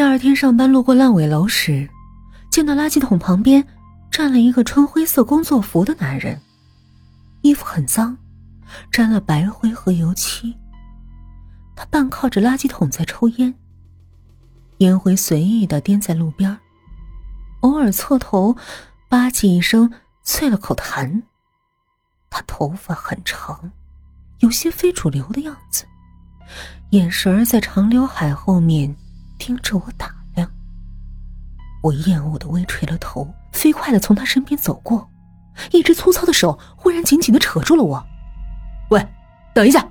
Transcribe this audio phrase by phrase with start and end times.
[0.00, 1.86] 第二天上班路过烂尾楼时，
[2.50, 3.62] 见到垃圾桶旁边
[4.10, 6.40] 站了一个穿灰色工作服的男人，
[7.42, 8.16] 衣服很脏，
[8.90, 10.56] 沾了白灰和油漆。
[11.76, 13.54] 他半靠着垃圾桶在抽烟，
[14.78, 16.58] 烟灰随意的颠在路边，
[17.60, 18.56] 偶尔侧头
[19.10, 19.92] 吧唧一声
[20.24, 21.24] 啐了口痰。
[22.30, 23.70] 他头发很长，
[24.38, 25.84] 有些非主流的样子，
[26.92, 28.96] 眼神在长刘海后面。
[29.40, 30.48] 盯着我打量，
[31.82, 35.10] 我厌恶的微垂了头，飞快的从他身边走过，
[35.72, 38.06] 一只粗糙的手忽然紧紧的扯住了我。
[38.90, 39.08] 喂，
[39.54, 39.88] 等一下！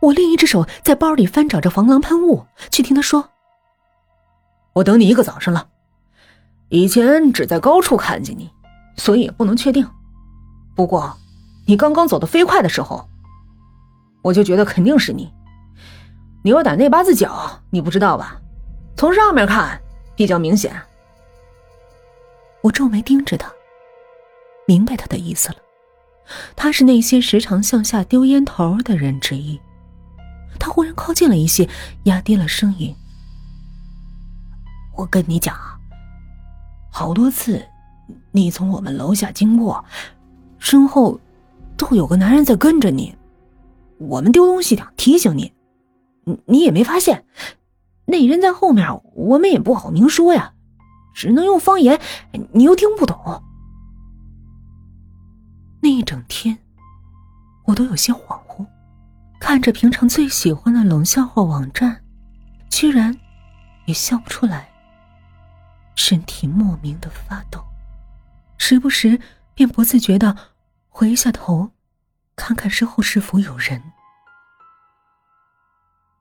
[0.00, 3.30] 我另一只手在包里翻找着防狼喷雾，却听他说
[4.74, 5.66] ：“我等你一个早上了，
[6.68, 8.48] 以前只在高处看见你，
[8.96, 9.84] 所以也不能确定。
[10.76, 11.18] 不过，
[11.66, 13.08] 你刚刚走的飞快的时候，
[14.22, 15.28] 我就觉得肯定是你。”
[16.42, 18.40] 牛胆那八字脚，你不知道吧？
[18.96, 19.80] 从上面看
[20.16, 20.72] 比较明显。
[22.62, 23.52] 我皱眉盯着他，
[24.66, 25.56] 明白他的意思了。
[26.54, 29.58] 他是那些时常向下丢烟头的人之一。
[30.58, 31.68] 他忽然靠近了一些，
[32.04, 32.94] 压低了声音
[34.96, 35.56] ：“我跟你讲，
[36.90, 37.64] 好多次，
[38.32, 39.84] 你从我们楼下经过，
[40.58, 41.20] 身后
[41.76, 43.16] 都有个男人在跟着你。
[43.98, 45.52] 我们丢东西的，提醒你。”
[46.46, 47.24] 你也没发现，
[48.06, 50.52] 那人在后面，我们也不好明说呀，
[51.14, 52.00] 只能用方言，
[52.52, 53.42] 你又听不懂。
[55.80, 56.58] 那一整天，
[57.66, 58.66] 我都有些恍惚，
[59.38, 62.02] 看着平常最喜欢的冷笑话网站，
[62.68, 63.16] 居然
[63.86, 64.68] 也笑不出来，
[65.94, 67.62] 身体莫名的发抖，
[68.56, 69.20] 时不时
[69.54, 70.36] 便不自觉的
[70.88, 71.70] 回一下头，
[72.34, 73.80] 看看身后是否有人。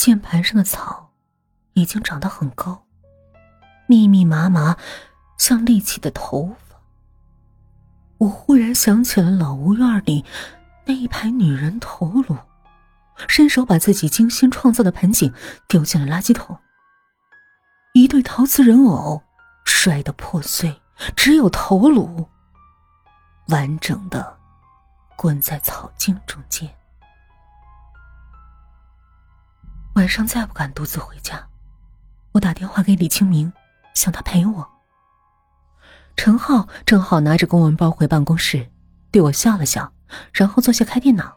[0.00, 1.10] 键盘上的草
[1.74, 2.86] 已经长得很高，
[3.86, 4.78] 密密麻麻，
[5.36, 6.76] 像立起的头发。
[8.16, 10.24] 我忽然想起了老屋院里
[10.86, 12.34] 那一排女人头颅，
[13.28, 15.30] 伸手把自己精心创造的盆景
[15.68, 16.58] 丢进了垃圾桶。
[17.92, 19.22] 一对陶瓷人偶
[19.66, 20.80] 摔得破碎，
[21.14, 22.26] 只有头颅
[23.48, 24.38] 完整的
[25.14, 26.74] 滚在草茎中间。
[29.94, 31.46] 晚上再不敢独自回家，
[32.32, 33.52] 我打电话给李清明，
[33.94, 34.66] 想他陪我。
[36.16, 38.68] 陈浩正好拿着公文包回办公室，
[39.10, 39.92] 对我笑了笑，
[40.32, 41.36] 然后坐下开电脑。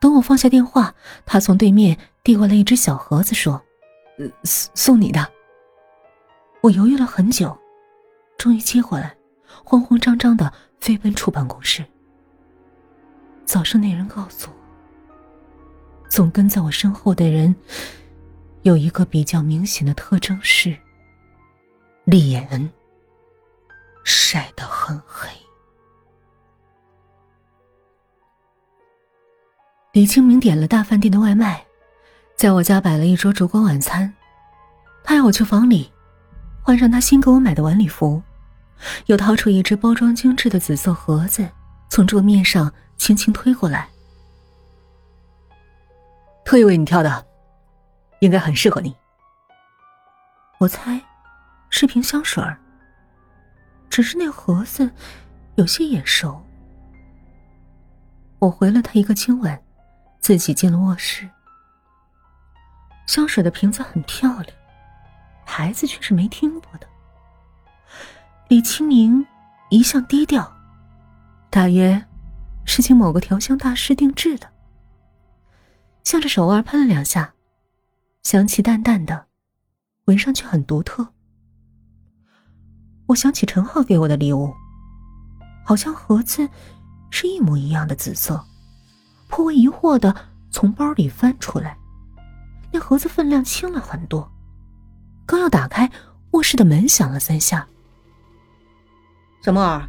[0.00, 3.62] 等我放下电话，他从对面递过来一只小盒子，说
[4.44, 5.26] ：“送送你的。”
[6.62, 7.56] 我犹豫了很久，
[8.36, 9.16] 终于接过来，
[9.64, 11.84] 慌慌张张的飞奔出办公室。
[13.44, 14.65] 早上那人告诉我。
[16.16, 17.54] 总跟在我身后的人，
[18.62, 20.74] 有一个比较明显的特征是，
[22.04, 22.70] 脸
[24.02, 25.28] 晒得很黑。
[29.92, 31.62] 李清明点了大饭店的外卖，
[32.34, 34.10] 在我家摆了一桌烛光晚餐。
[35.04, 35.92] 他要我去房里，
[36.62, 38.22] 换上他新给我买的晚礼服，
[39.04, 41.46] 又掏出一只包装精致的紫色盒子，
[41.90, 43.86] 从桌面上轻轻推过来。
[46.46, 47.26] 特意为你挑的，
[48.20, 48.96] 应该很适合你。
[50.58, 51.02] 我猜，
[51.70, 52.40] 是瓶香水。
[53.90, 54.88] 只是那盒子
[55.56, 56.40] 有些眼熟。
[58.38, 59.60] 我回了他一个亲吻，
[60.20, 61.28] 自己进了卧室。
[63.08, 64.56] 香水的瓶子很漂亮，
[65.44, 66.86] 牌子却是没听过的。
[68.46, 69.26] 李清明
[69.68, 70.56] 一向低调，
[71.50, 72.00] 大约
[72.64, 74.48] 是请某个调香大师定制的。
[76.06, 77.34] 向着手腕喷了两下，
[78.22, 79.26] 香气淡淡的，
[80.04, 81.08] 闻上去很独特。
[83.06, 84.54] 我想起陈浩给我的礼物，
[85.64, 86.48] 好像盒子
[87.10, 88.40] 是一模一样的紫色，
[89.26, 90.14] 颇为疑惑的
[90.48, 91.76] 从包里翻出来，
[92.70, 94.30] 那盒子分量轻了很多。
[95.26, 95.90] 刚要打开，
[96.30, 97.66] 卧室的门响了三下。
[99.42, 99.88] 小莫儿，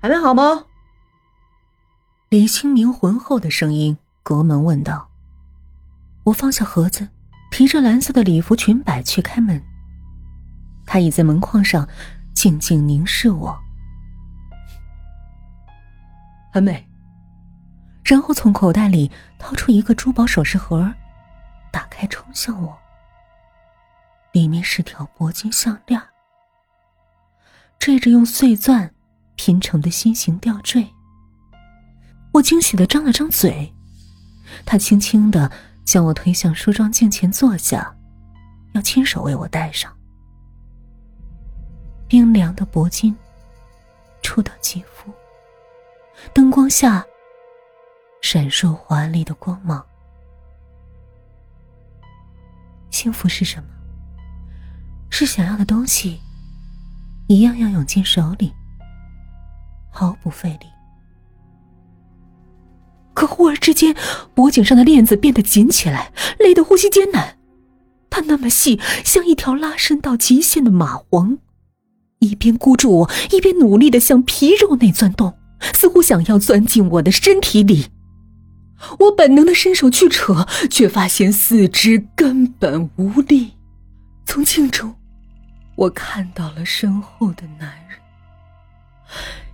[0.00, 0.64] 还没好吗？
[2.30, 5.10] 李清明浑厚的声音隔门问道。
[6.26, 7.08] 我放下盒子，
[7.52, 9.62] 提着蓝色的礼服裙摆去开门。
[10.84, 11.88] 他倚在门框上，
[12.34, 13.56] 静静凝视我，
[16.52, 16.84] 很美。
[18.04, 19.08] 然后从口袋里
[19.38, 20.92] 掏出一个珠宝首饰盒，
[21.70, 22.76] 打开冲向我。
[24.32, 26.02] 里面是条铂金项链，
[27.78, 28.92] 缀着用碎钻
[29.36, 30.88] 拼成的心形吊坠。
[32.32, 33.72] 我惊喜的张了张嘴，
[34.64, 35.52] 他轻轻的。
[35.86, 37.96] 将我推向梳妆镜前坐下，
[38.72, 39.90] 要亲手为我戴上。
[42.08, 43.16] 冰凉的铂金
[44.20, 45.12] 触到肌肤，
[46.34, 47.04] 灯光下
[48.20, 49.84] 闪烁华丽的光芒。
[52.90, 53.68] 幸福是什么？
[55.08, 56.20] 是想要的东西
[57.28, 58.52] 一样样涌进手里，
[59.90, 60.66] 毫不费力。
[63.16, 63.96] 可忽而之间，
[64.34, 67.38] 脖颈上的链子变得紧起来，勒得呼吸艰难。
[68.10, 71.38] 它那么细，像一条拉伸到极限的蚂蟥。
[72.18, 75.38] 一边箍住我，一边努力的向皮肉内钻动，
[75.72, 77.86] 似乎想要钻进我的身体里。
[78.98, 83.52] 我本能的伸手去扯，却发现四肢根本无力。
[84.26, 84.94] 从镜中，
[85.74, 87.98] 我看到了身后的男人，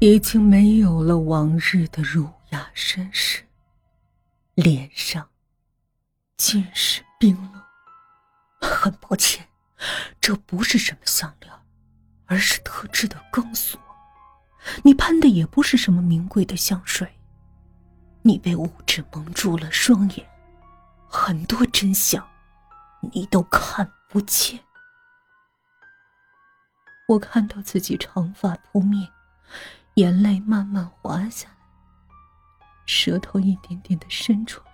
[0.00, 3.43] 已经没有了往日的儒雅绅士，
[4.54, 5.28] 脸上
[6.36, 7.62] 尽是冰冷。
[8.60, 9.48] 很抱歉，
[10.20, 11.52] 这不是什么项链。
[12.26, 13.78] 而是特制的钢索，
[14.82, 17.20] 你喷的也不是什么名贵的香水，
[18.22, 20.26] 你被物质蒙住了双眼，
[21.06, 22.26] 很多真相
[23.12, 24.58] 你都看不见。
[27.08, 29.06] 我看到自己长发扑面，
[29.96, 31.53] 眼泪慢慢滑下，
[32.86, 34.72] 舌头一点点的伸出来，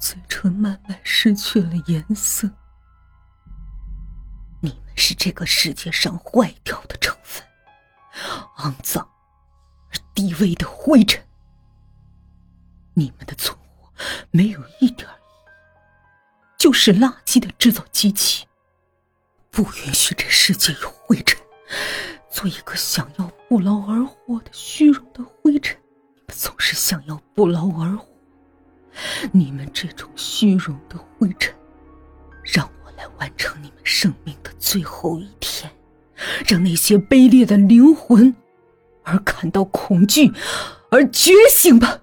[0.00, 2.50] 嘴唇慢慢失去了颜色。
[4.60, 7.44] 你们是这个世界上坏掉的成分，
[8.58, 9.08] 肮脏
[9.90, 11.22] 而低微的灰尘。
[12.94, 13.92] 你们的存活
[14.30, 15.16] 没有一点意义，
[16.58, 18.46] 就是垃圾的制造机器。
[19.50, 21.38] 不允许这世界有灰尘，
[22.30, 25.81] 做一个想要不劳而获的虚荣的灰尘。
[26.42, 28.04] 总是想要不劳而获，
[29.30, 31.54] 你们这种虚荣的灰尘，
[32.42, 32.82] 让我。
[33.02, 35.68] 来完成你们生命的最后一天，
[36.46, 38.32] 让那些卑劣的灵魂
[39.02, 40.32] 而感到恐惧，
[40.90, 42.00] 而觉醒吧。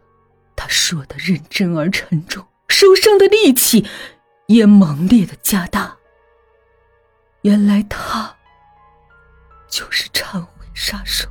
[0.58, 3.88] 他说的认真而沉重，手上的力气
[4.48, 5.96] 也猛烈的加大。
[7.44, 8.36] 原来他
[9.70, 11.30] 就是忏悔杀手，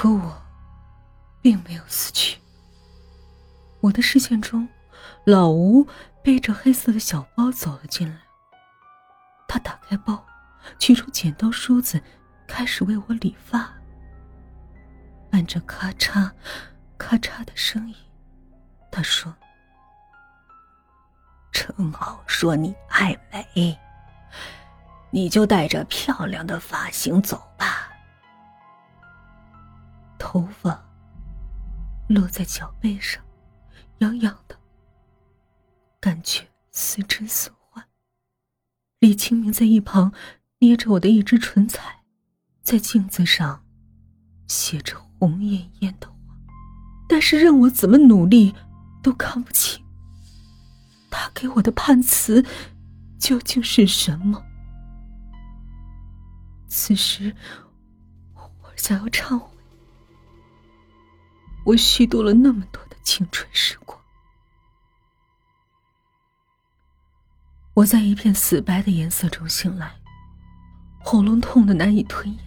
[0.00, 0.40] 可我
[1.42, 2.38] 并没有死去。
[3.80, 4.68] 我的视线中。
[5.24, 5.86] 老吴
[6.22, 8.16] 背着黑色的小包走了进来。
[9.48, 10.24] 他打开包，
[10.78, 12.00] 取出剪刀、梳子，
[12.46, 13.68] 开始为我理发。
[15.30, 16.30] 伴着咔嚓、
[16.96, 17.96] 咔嚓的声音，
[18.92, 19.34] 他说
[21.50, 23.76] ：“正好说你爱美，
[25.10, 27.87] 你就带着漂亮的发型走吧。”
[30.38, 30.80] 头发
[32.08, 33.20] 落在脚背上，
[33.98, 34.56] 痒痒的。
[35.98, 37.84] 感觉似真似幻。
[39.00, 40.12] 李清明在一旁
[40.60, 42.04] 捏着我的一只唇彩，
[42.62, 43.64] 在镜子上
[44.46, 46.14] 写着红艳艳的话，
[47.08, 48.54] 但是任我怎么努力
[49.02, 49.84] 都看不清。
[51.10, 52.44] 他给我的判词
[53.18, 54.40] 究竟是什么？
[56.68, 57.34] 此时，
[58.34, 59.57] 我想要忏悔，
[61.64, 63.98] 我虚度了那么多的青春时光。
[67.74, 69.94] 我在一片死白的颜色中醒来，
[70.98, 72.38] 喉咙痛得难以吞咽，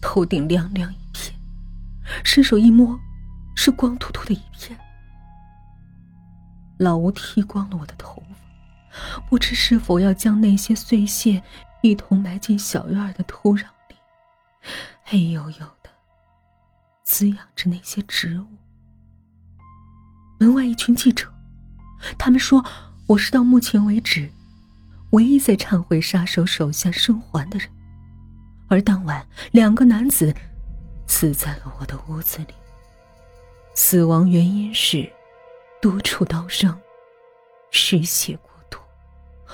[0.00, 1.38] 头顶凉凉一片，
[2.24, 2.98] 伸手一摸，
[3.54, 4.78] 是光秃秃的一片。
[6.78, 11.42] 老吴剃光了我的头发，不知是否要将那些碎屑
[11.82, 13.96] 一同埋进小院的土壤里，
[15.04, 15.66] 黑黝黝，
[17.06, 18.46] 滋养着那些植物。
[20.38, 21.32] 门外一群记者，
[22.18, 22.62] 他们说。
[23.08, 24.28] 我是到目前为止
[25.10, 27.68] 唯一在忏悔杀手手下生还的人，
[28.66, 30.34] 而当晚两个男子
[31.06, 32.54] 死在了我的屋子里。
[33.76, 35.08] 死亡原因是
[35.80, 36.76] 多处刀伤，
[37.70, 38.80] 失血过多，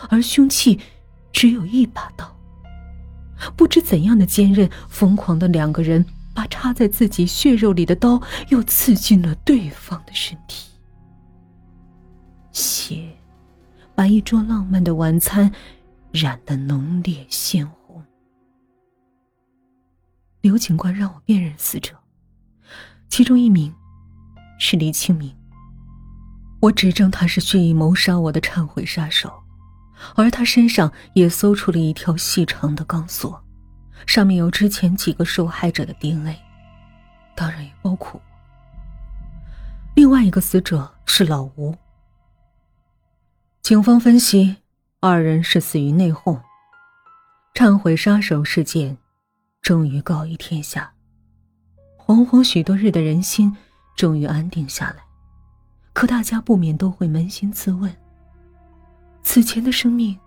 [0.09, 0.81] 而凶器
[1.31, 2.35] 只有一把刀。
[3.55, 6.03] 不知怎样的坚韧，疯狂的两个人
[6.35, 10.71] 把插在自己血肉里的刀又刺进了对方的身体，
[12.53, 13.09] 血。
[13.95, 15.53] 把一桌浪漫的晚餐
[16.13, 18.03] 染得浓烈鲜红。
[20.41, 21.95] 刘警官让我辨认死者，
[23.11, 23.73] 其中一名
[24.59, 25.31] 是李清明。
[26.63, 29.31] 我指证他是蓄意谋杀我的忏悔杀手，
[30.17, 33.45] 而他身上也搜出了一条细长的钢索，
[34.07, 36.37] 上面有之前几个受害者的 DNA，
[37.35, 38.33] 当然也包括我。
[39.95, 41.77] 另外一个死者是老吴。
[43.61, 44.57] 警方分析，
[45.01, 46.41] 二人是死于内讧。
[47.55, 48.97] 忏悔杀手事件
[49.61, 50.95] 终于告于天下，
[51.99, 53.55] 惶惶许多日的人心
[53.95, 54.97] 终于安定下来。
[55.93, 57.95] 可大家不免都会扪心自问：
[59.23, 60.19] 此前的生命，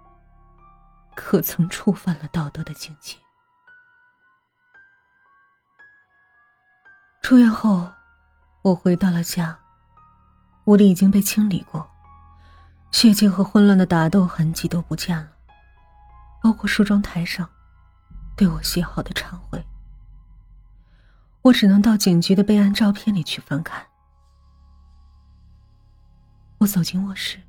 [1.16, 3.18] 可曾触犯了道德的境界？
[7.26, 7.92] 出院后，
[8.62, 9.58] 我回到了家，
[10.66, 11.90] 屋里已经被清理过，
[12.92, 15.32] 血迹和混乱的打斗痕迹都不见了，
[16.44, 17.50] 包括梳妆台上
[18.38, 19.66] 对我写好的忏悔。
[21.42, 23.88] 我只能到警局的备案照片里去翻看。
[26.60, 27.40] 我走进卧室，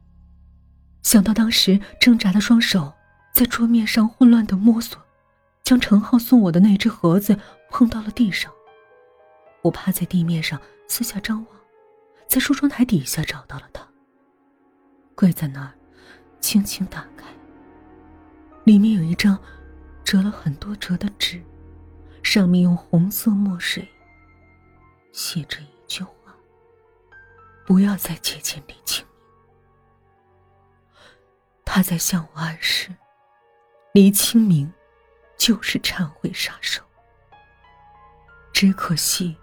[1.02, 2.94] 想到当时挣扎的双手
[3.30, 4.98] 在桌面上混乱的摸索，
[5.62, 8.50] 将程浩送我的那只盒子碰到了地上。
[9.66, 11.60] 我趴在地面上四下张望，
[12.28, 13.84] 在梳妆台底下找到了他。
[15.16, 15.74] 跪在那儿，
[16.40, 17.26] 轻轻打开，
[18.62, 19.36] 里面有一张
[20.04, 21.42] 折了很多折的纸，
[22.22, 23.88] 上面用红色墨水
[25.10, 26.14] 写着一句话
[27.66, 29.16] ：“不要再接近李清明。”
[31.66, 32.94] 他在向我暗示，
[33.92, 34.72] 李清明
[35.36, 36.84] 就是忏悔杀手。
[38.52, 39.36] 只可惜。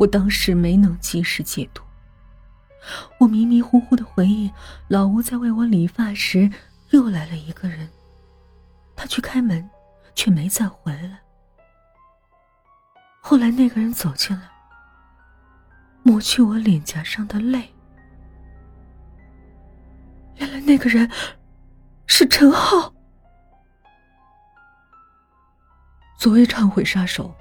[0.00, 1.82] 我当时没能及时解读。
[3.18, 4.50] 我迷迷糊糊的回忆，
[4.88, 6.50] 老吴在为我理发时，
[6.88, 7.86] 又来了一个人。
[8.96, 9.68] 他去开门，
[10.14, 11.20] 却没再回来。
[13.20, 14.48] 后来那个人走进来，
[16.02, 17.68] 抹去我脸颊上的泪。
[20.36, 21.10] 原来那个人
[22.06, 22.90] 是陈浩。
[26.16, 27.34] 所谓忏悔杀手，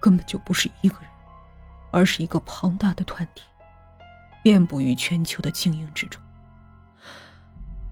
[0.00, 1.10] 根本就不是一个人。
[1.90, 3.42] 而是一个庞大的团体，
[4.42, 6.22] 遍布于全球的精英之中。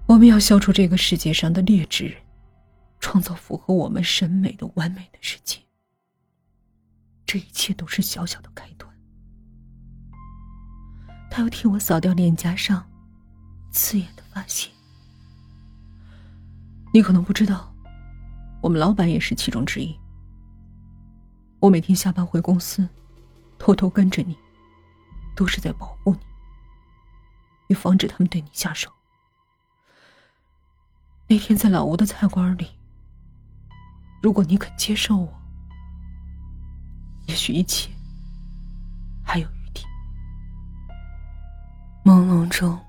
[0.05, 2.15] 我们要消除这个世界上的劣质，
[2.99, 5.59] 创造符合我们审美的完美的世界。
[7.25, 8.89] 这一切都是小小的开端。
[11.29, 12.89] 他又替我扫掉脸颊上
[13.71, 14.71] 刺眼的发线。
[16.93, 17.75] 你可能不知道，
[18.61, 19.93] 我们老板也是其中之一。
[21.59, 22.87] 我每天下班回公司。
[23.67, 24.39] 偷偷跟着你，
[25.35, 26.19] 都是在保护你，
[27.67, 28.89] 以防止他们对你下手。
[31.27, 32.79] 那天在老吴的菜馆里，
[34.21, 35.41] 如果你肯接受我，
[37.27, 37.91] 也许一切
[39.21, 39.83] 还有余地。
[42.05, 42.79] 朦胧中，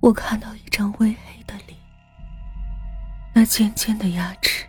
[0.00, 1.78] 我看到一张微黑的脸，
[3.32, 4.66] 那尖尖的牙齿，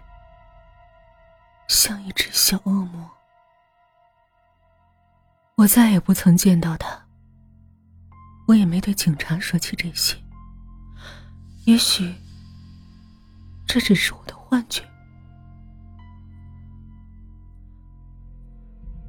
[1.67, 3.09] 像一只小恶魔。
[5.63, 7.05] 我再也不曾见到他，
[8.47, 10.17] 我也没对警察说起这些。
[11.63, 12.13] 也许
[13.65, 14.83] 这只是我的幻觉。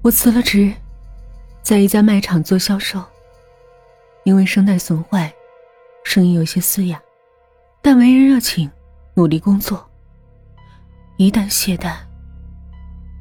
[0.00, 0.72] 我辞了职，
[1.60, 3.04] 在一家卖场做销售。
[4.22, 5.34] 因为声带损坏，
[6.04, 7.02] 声音有些嘶哑，
[7.82, 8.70] 但为人热情，
[9.14, 9.90] 努力工作。
[11.16, 11.96] 一旦懈怠，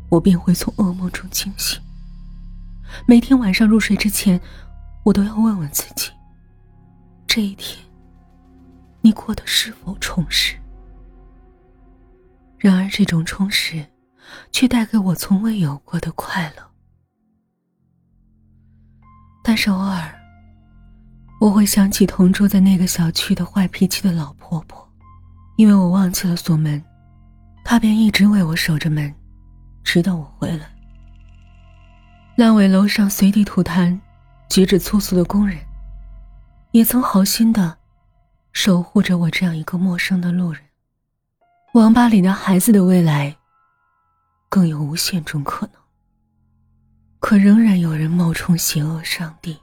[0.10, 1.82] 我便会从噩梦中惊醒。
[3.06, 4.40] 每天晚上入睡之前，
[5.04, 6.12] 我都要问问自己：
[7.28, 7.84] 这一天，
[9.02, 10.56] 你过得是否充实？
[12.58, 13.86] 然而，这种充实，
[14.52, 16.64] 却带给我从未有过的快乐。
[19.44, 20.14] 但是偶尔，
[21.42, 24.90] 我会想起同住在那个小区的坏脾气的老婆婆，
[25.58, 26.82] 因为我忘记了锁门，
[27.66, 29.14] 她便一直为我守着门，
[29.84, 30.73] 直到我回来。
[32.36, 34.00] 烂尾楼上随地吐痰、
[34.50, 35.56] 举止粗俗的工人，
[36.72, 37.78] 也曾好心的
[38.54, 40.60] 守护着我这样一个陌生的路人。
[41.74, 43.38] 网吧里的孩子的未来，
[44.50, 45.76] 更有无限种可能。
[47.20, 49.56] 可仍然有人冒充邪恶上帝。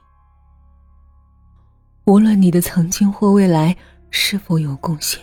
[2.05, 3.75] 无论你的曾经或未来
[4.11, 5.21] 是否有贡献，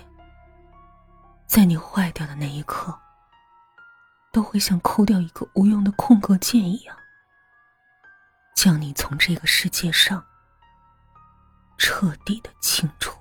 [1.46, 2.94] 在你坏掉的那一刻，
[4.32, 6.94] 都会像抠掉一个无用的空格键一样。
[8.58, 10.26] 将你从这个世界上
[11.78, 13.16] 彻底的清除。